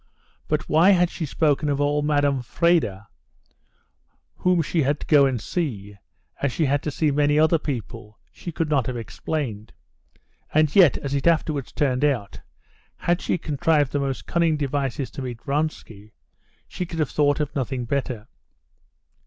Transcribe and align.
But 0.47 0.67
why 0.67 0.93
she 1.05 1.21
had 1.25 1.29
spoken 1.29 1.69
of 1.69 1.79
old 1.79 2.05
Madame 2.05 2.41
Vrede, 2.41 3.05
whom 4.37 4.63
she 4.63 4.81
had 4.81 4.99
to 5.01 5.05
go 5.05 5.27
and 5.27 5.39
see, 5.39 5.95
as 6.41 6.51
she 6.51 6.65
had 6.65 6.81
to 6.81 6.89
see 6.89 7.11
many 7.11 7.37
other 7.37 7.59
people, 7.59 8.17
she 8.31 8.51
could 8.51 8.67
not 8.67 8.87
have 8.87 8.97
explained; 8.97 9.73
and 10.51 10.75
yet, 10.75 10.97
as 10.97 11.13
it 11.13 11.27
afterwards 11.27 11.71
turned 11.71 12.03
out, 12.03 12.39
had 12.97 13.21
she 13.21 13.37
contrived 13.37 13.91
the 13.91 13.99
most 13.99 14.25
cunning 14.25 14.57
devices 14.57 15.11
to 15.11 15.21
meet 15.21 15.39
Vronsky, 15.43 16.13
she 16.67 16.83
could 16.87 16.97
have 16.97 17.11
thought 17.11 17.39
of 17.39 17.55
nothing 17.55 17.85
better. 17.85 18.25